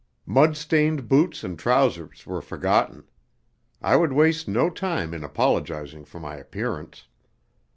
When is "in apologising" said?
5.13-6.05